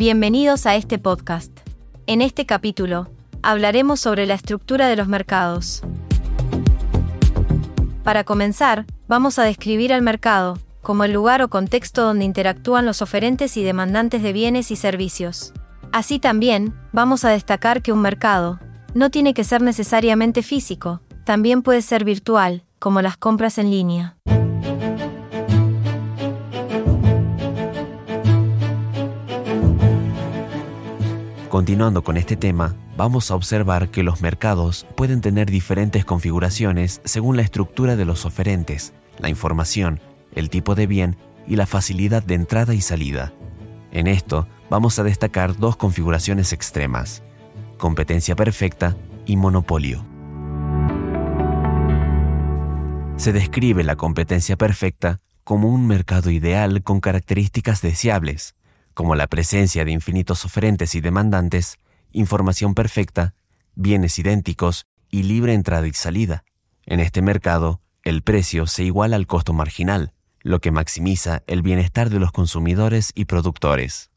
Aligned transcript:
Bienvenidos 0.00 0.64
a 0.64 0.76
este 0.76 0.98
podcast. 0.98 1.52
En 2.06 2.22
este 2.22 2.46
capítulo, 2.46 3.10
hablaremos 3.42 4.00
sobre 4.00 4.24
la 4.24 4.32
estructura 4.32 4.88
de 4.88 4.96
los 4.96 5.08
mercados. 5.08 5.82
Para 8.02 8.24
comenzar, 8.24 8.86
vamos 9.08 9.38
a 9.38 9.44
describir 9.44 9.92
al 9.92 10.00
mercado, 10.00 10.58
como 10.80 11.04
el 11.04 11.12
lugar 11.12 11.42
o 11.42 11.50
contexto 11.50 12.02
donde 12.02 12.24
interactúan 12.24 12.86
los 12.86 13.02
oferentes 13.02 13.58
y 13.58 13.62
demandantes 13.62 14.22
de 14.22 14.32
bienes 14.32 14.70
y 14.70 14.76
servicios. 14.76 15.52
Así 15.92 16.18
también, 16.18 16.74
vamos 16.92 17.26
a 17.26 17.28
destacar 17.28 17.82
que 17.82 17.92
un 17.92 18.00
mercado 18.00 18.58
no 18.94 19.10
tiene 19.10 19.34
que 19.34 19.44
ser 19.44 19.60
necesariamente 19.60 20.42
físico, 20.42 21.02
también 21.26 21.60
puede 21.60 21.82
ser 21.82 22.04
virtual, 22.04 22.64
como 22.78 23.02
las 23.02 23.18
compras 23.18 23.58
en 23.58 23.70
línea. 23.70 24.16
Continuando 31.60 32.02
con 32.02 32.16
este 32.16 32.36
tema, 32.36 32.74
vamos 32.96 33.30
a 33.30 33.34
observar 33.34 33.90
que 33.90 34.02
los 34.02 34.22
mercados 34.22 34.86
pueden 34.96 35.20
tener 35.20 35.50
diferentes 35.50 36.06
configuraciones 36.06 37.02
según 37.04 37.36
la 37.36 37.42
estructura 37.42 37.96
de 37.96 38.06
los 38.06 38.24
oferentes, 38.24 38.94
la 39.18 39.28
información, 39.28 40.00
el 40.34 40.48
tipo 40.48 40.74
de 40.74 40.86
bien 40.86 41.18
y 41.46 41.56
la 41.56 41.66
facilidad 41.66 42.22
de 42.22 42.32
entrada 42.32 42.72
y 42.72 42.80
salida. 42.80 43.34
En 43.92 44.06
esto 44.06 44.48
vamos 44.70 44.98
a 44.98 45.02
destacar 45.02 45.54
dos 45.54 45.76
configuraciones 45.76 46.54
extremas, 46.54 47.22
competencia 47.76 48.34
perfecta 48.34 48.96
y 49.26 49.36
monopolio. 49.36 50.02
Se 53.16 53.34
describe 53.34 53.84
la 53.84 53.96
competencia 53.96 54.56
perfecta 54.56 55.20
como 55.44 55.68
un 55.68 55.86
mercado 55.86 56.30
ideal 56.30 56.82
con 56.82 57.00
características 57.00 57.82
deseables, 57.82 58.54
como 58.94 59.14
la 59.14 59.26
presencia 59.26 59.84
de 59.84 59.92
infinitos 59.92 60.44
oferentes 60.44 60.94
y 60.94 61.00
demandantes, 61.00 61.78
información 62.12 62.74
perfecta, 62.74 63.34
bienes 63.74 64.18
idénticos 64.18 64.86
y 65.10 65.22
libre 65.22 65.54
entrada 65.54 65.86
y 65.86 65.92
salida. 65.92 66.44
En 66.86 67.00
este 67.00 67.22
mercado, 67.22 67.80
el 68.02 68.22
precio 68.22 68.66
se 68.66 68.84
iguala 68.84 69.16
al 69.16 69.26
costo 69.26 69.52
marginal, 69.52 70.12
lo 70.40 70.60
que 70.60 70.70
maximiza 70.70 71.42
el 71.46 71.62
bienestar 71.62 72.10
de 72.10 72.18
los 72.18 72.32
consumidores 72.32 73.12
y 73.14 73.26
productores. 73.26 74.10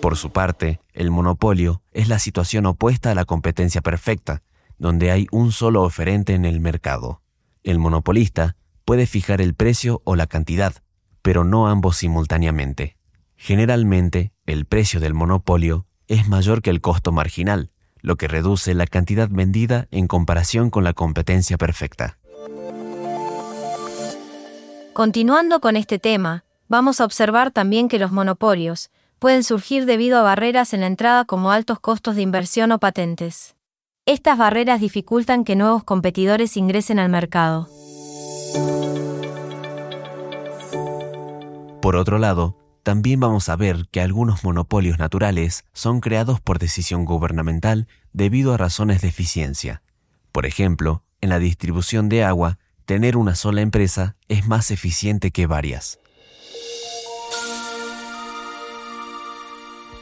Por 0.00 0.16
su 0.16 0.30
parte, 0.30 0.80
el 0.92 1.10
monopolio 1.10 1.82
es 1.92 2.08
la 2.08 2.18
situación 2.18 2.66
opuesta 2.66 3.10
a 3.10 3.14
la 3.14 3.24
competencia 3.24 3.80
perfecta, 3.80 4.42
donde 4.78 5.10
hay 5.10 5.26
un 5.32 5.52
solo 5.52 5.82
oferente 5.82 6.34
en 6.34 6.44
el 6.44 6.60
mercado. 6.60 7.20
El 7.62 7.78
monopolista 7.78 8.56
puede 8.84 9.06
fijar 9.06 9.40
el 9.40 9.54
precio 9.54 10.00
o 10.04 10.16
la 10.16 10.26
cantidad, 10.26 10.74
pero 11.22 11.44
no 11.44 11.68
ambos 11.68 11.96
simultáneamente. 11.96 12.96
Generalmente, 13.36 14.32
el 14.46 14.64
precio 14.64 15.00
del 15.00 15.14
monopolio 15.14 15.86
es 16.08 16.28
mayor 16.28 16.62
que 16.62 16.70
el 16.70 16.80
costo 16.80 17.12
marginal, 17.12 17.70
lo 18.00 18.16
que 18.16 18.28
reduce 18.28 18.74
la 18.74 18.86
cantidad 18.86 19.28
vendida 19.30 19.88
en 19.90 20.06
comparación 20.06 20.70
con 20.70 20.84
la 20.84 20.92
competencia 20.92 21.58
perfecta. 21.58 22.18
Continuando 24.92 25.60
con 25.60 25.76
este 25.76 25.98
tema, 25.98 26.44
vamos 26.68 27.00
a 27.00 27.04
observar 27.04 27.52
también 27.52 27.88
que 27.88 27.98
los 27.98 28.10
monopolios 28.10 28.90
pueden 29.18 29.44
surgir 29.44 29.86
debido 29.86 30.18
a 30.18 30.22
barreras 30.22 30.74
en 30.74 30.80
la 30.80 30.86
entrada 30.86 31.24
como 31.24 31.52
altos 31.52 31.78
costos 31.80 32.16
de 32.16 32.22
inversión 32.22 32.72
o 32.72 32.78
patentes. 32.78 33.54
Estas 34.06 34.38
barreras 34.38 34.80
dificultan 34.80 35.44
que 35.44 35.54
nuevos 35.54 35.84
competidores 35.84 36.56
ingresen 36.56 36.98
al 36.98 37.10
mercado. 37.10 37.68
Por 41.88 41.96
otro 41.96 42.18
lado, 42.18 42.54
también 42.82 43.18
vamos 43.18 43.48
a 43.48 43.56
ver 43.56 43.88
que 43.90 44.02
algunos 44.02 44.44
monopolios 44.44 44.98
naturales 44.98 45.64
son 45.72 46.00
creados 46.00 46.38
por 46.38 46.58
decisión 46.58 47.06
gubernamental 47.06 47.88
debido 48.12 48.52
a 48.52 48.58
razones 48.58 49.00
de 49.00 49.08
eficiencia. 49.08 49.80
Por 50.30 50.44
ejemplo, 50.44 51.02
en 51.22 51.30
la 51.30 51.38
distribución 51.38 52.10
de 52.10 52.24
agua, 52.24 52.58
tener 52.84 53.16
una 53.16 53.34
sola 53.34 53.62
empresa 53.62 54.16
es 54.28 54.46
más 54.46 54.70
eficiente 54.70 55.30
que 55.30 55.46
varias. 55.46 55.98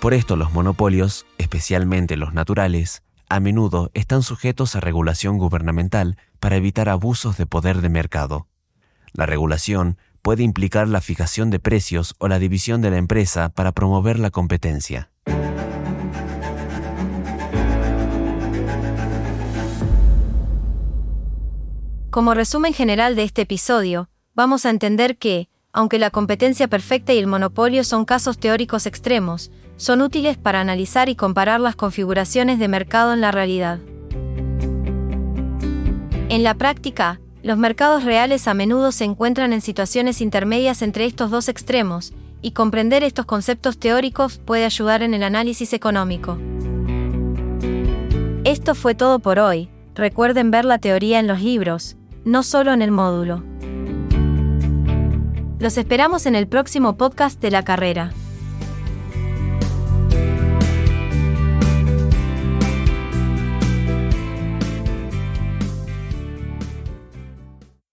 Por 0.00 0.12
esto 0.12 0.34
los 0.34 0.52
monopolios, 0.52 1.24
especialmente 1.38 2.16
los 2.16 2.34
naturales, 2.34 3.04
a 3.28 3.38
menudo 3.38 3.92
están 3.94 4.24
sujetos 4.24 4.74
a 4.74 4.80
regulación 4.80 5.38
gubernamental 5.38 6.18
para 6.40 6.56
evitar 6.56 6.88
abusos 6.88 7.36
de 7.36 7.46
poder 7.46 7.80
de 7.80 7.90
mercado. 7.90 8.48
La 9.12 9.24
regulación 9.24 9.98
puede 10.26 10.42
implicar 10.42 10.88
la 10.88 11.00
fijación 11.00 11.50
de 11.50 11.60
precios 11.60 12.16
o 12.18 12.26
la 12.26 12.40
división 12.40 12.82
de 12.82 12.90
la 12.90 12.96
empresa 12.96 13.48
para 13.48 13.70
promover 13.70 14.18
la 14.18 14.30
competencia. 14.30 15.08
Como 22.10 22.34
resumen 22.34 22.74
general 22.74 23.14
de 23.14 23.22
este 23.22 23.42
episodio, 23.42 24.08
vamos 24.34 24.66
a 24.66 24.70
entender 24.70 25.16
que, 25.16 25.48
aunque 25.72 26.00
la 26.00 26.10
competencia 26.10 26.66
perfecta 26.66 27.12
y 27.12 27.18
el 27.18 27.28
monopolio 27.28 27.84
son 27.84 28.04
casos 28.04 28.36
teóricos 28.36 28.86
extremos, 28.86 29.52
son 29.76 30.02
útiles 30.02 30.36
para 30.36 30.60
analizar 30.60 31.08
y 31.08 31.14
comparar 31.14 31.60
las 31.60 31.76
configuraciones 31.76 32.58
de 32.58 32.66
mercado 32.66 33.12
en 33.12 33.20
la 33.20 33.30
realidad. 33.30 33.78
En 36.28 36.42
la 36.42 36.54
práctica, 36.54 37.20
los 37.46 37.58
mercados 37.58 38.02
reales 38.02 38.48
a 38.48 38.54
menudo 38.54 38.90
se 38.90 39.04
encuentran 39.04 39.52
en 39.52 39.60
situaciones 39.60 40.20
intermedias 40.20 40.82
entre 40.82 41.04
estos 41.04 41.30
dos 41.30 41.48
extremos, 41.48 42.12
y 42.42 42.50
comprender 42.50 43.04
estos 43.04 43.24
conceptos 43.24 43.78
teóricos 43.78 44.38
puede 44.38 44.64
ayudar 44.64 45.04
en 45.04 45.14
el 45.14 45.22
análisis 45.22 45.72
económico. 45.72 46.38
Esto 48.42 48.74
fue 48.74 48.96
todo 48.96 49.20
por 49.20 49.38
hoy. 49.38 49.68
Recuerden 49.94 50.50
ver 50.50 50.64
la 50.64 50.78
teoría 50.78 51.20
en 51.20 51.28
los 51.28 51.40
libros, 51.40 51.96
no 52.24 52.42
solo 52.42 52.72
en 52.72 52.82
el 52.82 52.90
módulo. 52.90 53.44
Los 55.60 55.78
esperamos 55.78 56.26
en 56.26 56.34
el 56.34 56.48
próximo 56.48 56.96
podcast 56.96 57.40
de 57.40 57.52
la 57.52 57.62
carrera. 57.62 58.10